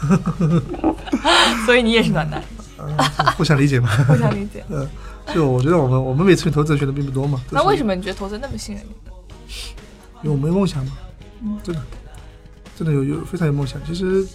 [1.65, 2.41] 所以你也是暖男，
[2.77, 2.87] 呃
[3.37, 3.89] 互相理解嘛。
[4.07, 4.63] 互相理解。
[4.69, 4.87] 嗯，
[5.33, 7.41] 就我觉得我们我们每次投资人学的并不多嘛。
[7.49, 7.93] 那为什么？
[7.95, 8.91] 你觉得投资人那么信任你？
[10.23, 10.91] 因为我们有梦想嘛。
[11.43, 11.81] 嗯真的，
[12.77, 13.79] 真的有有非常有梦想。
[13.85, 14.25] 其实，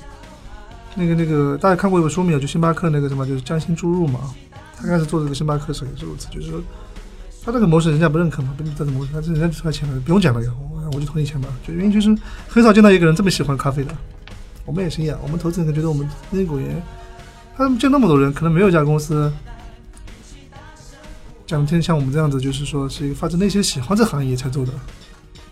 [0.94, 2.38] 那个那个大家看过一本书没有？
[2.40, 4.34] 就星巴克那个什么，就是匠心注入嘛。
[4.76, 6.60] 他开始做这个星巴克时候也是如此，就是说
[7.44, 10.50] 他这个模式人家不认可嘛，不是这种模式，他这人家就出来钱了，不用讲了呀，
[10.90, 11.48] 我我就投你钱吧。
[11.66, 12.16] 就因为就是
[12.48, 13.94] 很少见到一个人这么喜欢咖啡的。
[14.64, 16.82] 我们也是一样，我们投资人觉得我们那果园，
[17.56, 19.32] 他们就那么多人，可能没有一家公司。
[21.46, 24.72] 讲天像我们这样子，就是说是一个发自内心喜欢这行业才做的，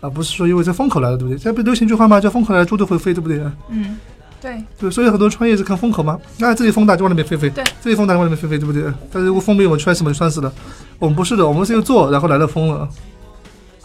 [0.01, 1.37] 而不是说因为这风口来了，对不对？
[1.37, 2.19] 现在不流行一句话吗？
[2.19, 3.39] 叫风口来了，猪都会飞，对不对？
[3.69, 3.97] 嗯，
[4.41, 6.19] 对，对，所以很多创业是看风口嘛。
[6.41, 8.91] 啊，这里风大就往那边飞飞，对，这里风大就往那边飞飞，对不对？
[9.09, 10.53] 但是如果风没有，我们摔死嘛就算死了。
[10.99, 12.89] 我们不是的，我们是又做，然后来了风了，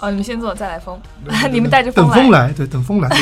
[0.00, 0.98] 哦，你们先坐，再来风。
[1.52, 1.92] 你们带着。
[1.92, 3.08] 等风来，对，等风来。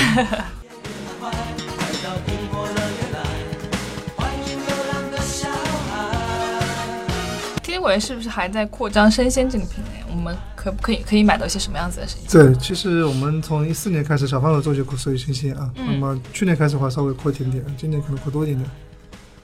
[7.60, 10.04] 天天果园是不是还在扩张生鲜这个品类？
[10.08, 12.30] 我们可不可以可以买到一些什么样子的生鲜？
[12.30, 18.70] 对，其实我们从一四年开始小范围做就扩收益生鲜啊、嗯，那么去年开始的话稍微扩一点点，今年可能扩多一点点。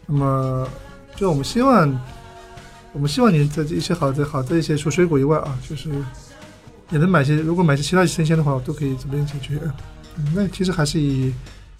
[0.07, 0.68] 那么，
[1.16, 2.01] 就我们希望，
[2.92, 5.90] 我们希望你的一些好的好的一些除水果以外啊，就是。
[6.90, 9.61] 也能买些，如果买些其他生鲜的话，我都可以这边解决。
[10.16, 11.33] 嗯，那其实还是以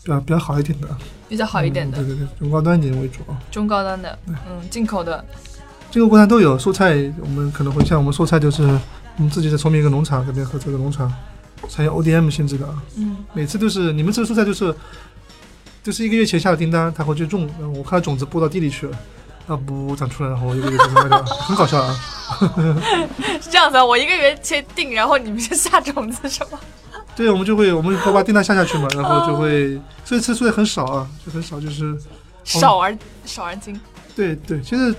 [0.03, 0.89] 比较比较好一点的，
[1.29, 3.39] 比较好一点的、嗯对对对，中高端一点为主啊。
[3.51, 4.35] 中高端的，嗯，
[4.71, 5.25] 进口的，
[5.91, 11.13] 进口国产都有，蔬菜我们可能会像我们蔬菜就是我们自己在崇明一个农场这边合作的农场，
[11.69, 14.75] 采用 ODM 性质的啊，嗯每次都是你们这个蔬菜就是
[15.83, 18.99] 就是一个月前下的订单，他会去种，然后我看到种子播到地里去了，
[19.47, 21.95] 啊不长出来，然后我一个月就卖掉了，很搞笑啊。
[23.41, 23.85] 是 这样子啊。
[23.85, 26.59] 我一个月先定，然后你们先下种子是吗？
[27.17, 31.97] 对，我们就会我们会把订单下下去嘛，然后就会所以吃素菜很少啊，就很少，就是
[32.45, 33.81] 少而少而精，
[34.17, 34.95] 对对，其实。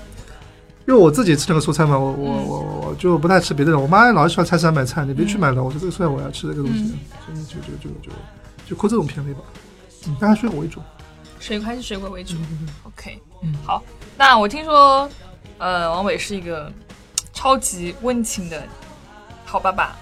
[0.87, 2.59] 因为我自己吃那个蔬菜嘛，我我嗯我
[2.89, 3.75] 我就不太吃别的。
[3.75, 5.63] 我妈老是喜欢菜市场买菜，你别去买了。
[5.63, 8.11] 我说这个蔬菜我要吃这个东西，所以就就就就
[8.69, 9.39] 就扣这种便宜吧。
[10.05, 10.79] 嗯，当然水果为主。
[11.39, 12.35] 水果还是水果为主。
[12.83, 13.81] OK，嗯好。
[14.15, 15.09] 那我听说，
[15.57, 16.71] 呃，王伟是一个
[17.35, 18.63] 超级温情的
[19.45, 19.95] 好爸爸，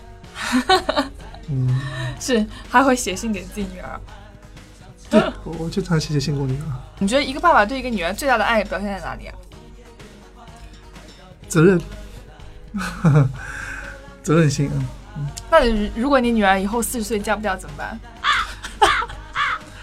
[1.50, 1.82] 嗯，
[2.22, 4.00] 是还会写信给自己女儿。
[5.10, 6.64] 对，我我经常写写信给我女儿。
[7.00, 9.36] 你觉得一个爸爸对一个女儿最大的爱表现在哪里啊？
[11.50, 11.82] 责任，
[14.24, 14.78] 责任心啊。
[15.52, 18.00] 那你如果你女儿以后四十岁嫁不掉怎么办？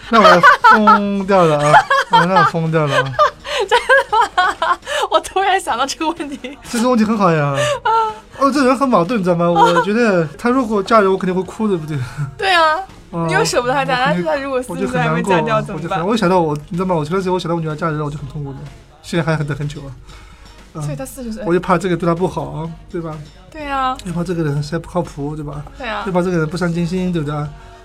[0.08, 0.40] 那我要
[0.72, 1.72] 疯掉了啊！
[2.10, 4.78] 啊 那我疯掉了啊！
[5.11, 6.57] 我突然想到这个问题。
[6.70, 7.55] 这个问题很好呀。
[8.38, 9.51] 哦，这人很矛盾，你知道吗？
[9.51, 11.99] 我觉得他如果嫁人，我肯定会哭，对不对？
[12.38, 12.77] 对啊，
[13.11, 16.07] 啊你又舍不得她嫁，但是她如果四我十岁还没嫁掉怎么办我就很，？
[16.12, 16.94] 我想到我，你知道吗？
[16.94, 18.59] 我前段时间我想到我女儿嫁人了，我就很痛苦的，
[19.03, 19.90] 现在还很等很久啊。
[20.75, 21.53] 啊所以她四十岁我。
[21.53, 23.16] 就怕这个对她不好，对吧？
[23.51, 25.62] 对啊，又怕这个人实在不靠谱，对吧？
[25.77, 27.37] 对啊又，怕这个人不上进心，对不对？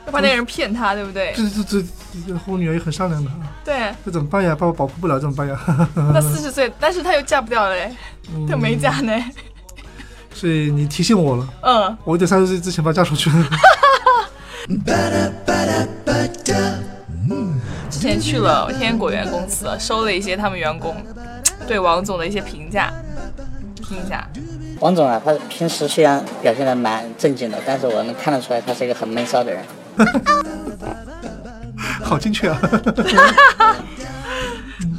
[0.05, 1.33] 又怕那个人骗她，对不对？
[1.35, 1.81] 这这这
[2.27, 3.31] 这，我女儿也很善良的，
[3.63, 4.55] 对，这怎么办呀？
[4.57, 5.59] 把我保护不了，怎么办呀？
[5.95, 7.95] 那四十岁，但是她又嫁不掉了嘞，
[8.33, 9.13] 嗯她没嫁呢。
[10.33, 13.31] 所以你提醒我了，嗯，我得三十岁之前把她嫁出去。
[17.89, 20.95] 之前去了天天果园公司，收了一些他们员工
[21.67, 22.93] 对王总的一些评价，
[23.77, 24.27] 听一下。
[24.81, 29.63] 王总啊，他平时虽然表现的蛮正经的，但是我能看得出来他是一个很闷骚的人。
[32.03, 32.59] 好精确啊！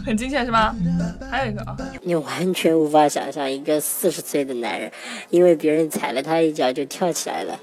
[0.04, 0.74] 很精确是吧？
[1.30, 4.90] 还有一个啊，你完全无法想象一个四十岁的男人，
[5.30, 7.58] 因为别人踩了他一脚就跳起来了，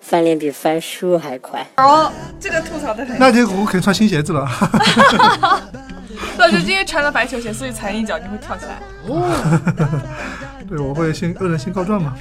[0.00, 1.66] 翻脸比翻书还快。
[1.76, 2.10] 哦，
[2.40, 3.18] 这个吐槽的很。
[3.18, 4.48] 那天我肯定穿新鞋子了。
[6.36, 8.80] 对，就今天穿了白球鞋，所以踩一脚你会跳起来。
[9.06, 10.00] 哦
[10.68, 12.14] 对，我会先恶人先告状嘛。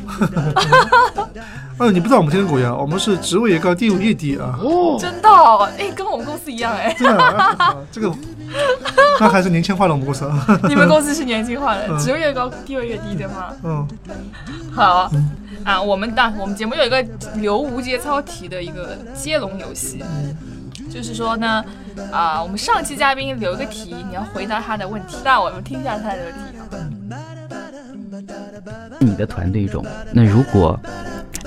[1.77, 4.57] 哦，你不知道我们天天果园，我们是职位也高，地位也低啊。
[4.61, 6.93] 哦真的哦，哎，跟我们公司一样哎。
[6.97, 8.11] 真的啊，这个
[9.19, 10.45] 那还是年轻化了我们公司啊。
[10.67, 13.53] 你们公司是年轻化的，嗯职位越高，地位越低，对吗？
[13.63, 13.88] 嗯，
[14.73, 15.12] 好
[15.63, 17.01] 啊，我们的我们节目有一个
[17.35, 20.03] 留无节操题的一个接龙游戏，
[20.89, 21.63] 就是说呢，
[22.12, 25.17] 啊，我们上期嘉宾留一个题，你要回答他的问题。
[25.23, 26.63] 那我们听一下他的题啊。
[28.99, 30.79] 你的团队中，那如果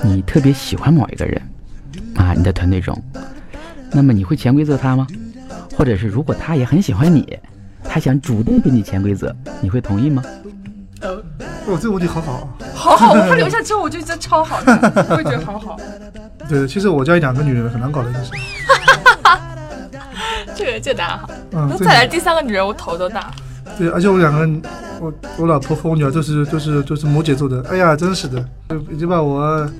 [0.02, 1.40] 你特别喜欢某一个人
[2.16, 2.96] 啊，你的团队中，
[3.90, 5.06] 那么你会潜规则他吗？
[5.76, 7.38] 或者是如果他也很喜欢你，
[7.84, 10.22] 他想主动给你潜规则，你会同意吗？
[11.00, 11.14] 呃，
[11.66, 12.48] 哦，这个问题好好啊。
[12.74, 15.76] 好好，他留下之后我就觉得超好的， 我也觉得好好。
[16.48, 18.30] 对，其实我家有两个女人很难搞的，就是。
[20.54, 23.30] 这个这个答案好，嗯，那再来第三个女人，我头都大。
[23.78, 24.62] 对，而且我两个人，
[25.00, 27.64] 我我老婆和我女儿都是都是都是摩羯座的。
[27.70, 29.72] 哎呀，真是的，就已经把我呃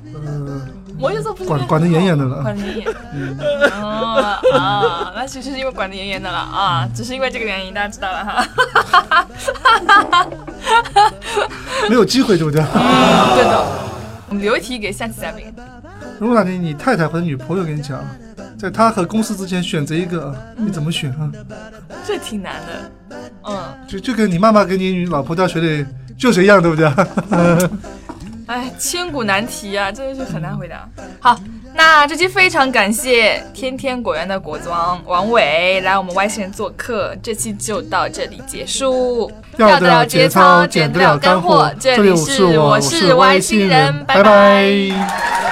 [0.97, 2.87] 摩羯座不是管管得严严的了管得严严。
[3.81, 8.45] 哦啊，那其实是因为管得严严的了啊，只是因为这个原因，大家知道了哈。
[11.89, 12.61] 没有机会，对不对？
[12.61, 13.65] 对的，
[14.29, 15.53] 我们留一题给下期嘉宾。
[16.19, 17.99] 如果哪天你太太或者女朋友跟你讲，
[18.57, 21.29] 在她和公司之间选择一个，你怎么选啊？
[22.05, 23.57] 这挺难的，嗯，
[23.87, 25.85] 就就跟你妈妈跟你女老婆掉水里
[26.17, 26.89] 救谁一样，对不对？
[28.47, 30.87] 哎，千古难题啊，真的是很难回答。
[31.19, 31.39] 好，
[31.73, 39.31] 那这期非常感谢天天果园的果子王王伟来我们外星人做客，这期就到这里结束。
[39.57, 41.71] 要得了节操，减得了干货。
[41.79, 45.42] 这里是我，是外星星人，拜拜。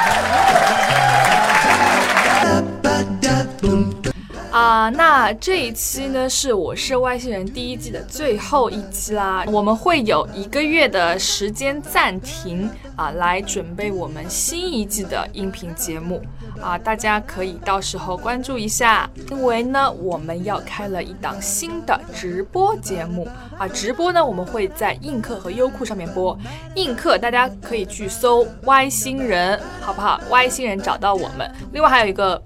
[4.71, 16.21] 啊、那这一期呢是我是外星人第一季的最后一期啦，我们会有一个月的时间暂停啊，来准备我们新一季的音频节目。
[16.61, 23.27] 啊，大家可以到时候关注一下，因为呢我们要开了一档新的直播节目。
[23.57, 26.37] 啊，直播呢我们会在映客和优酷上面播，
[26.75, 30.21] 映客大家可以去搜外星人，好不好？
[30.29, 32.41] 外星人找到我们，另外还有一个。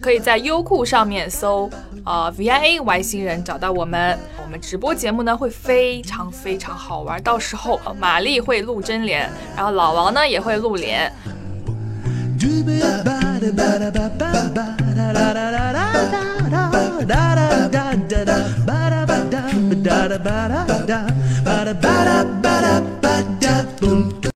[0.00, 1.68] 可以在优酷上面搜
[2.04, 11.12] 呃 via 外星人找到我们，我们直播节目呢会非常非常好玩，到时候玛丽会露真脸，然后老王呢也会露脸。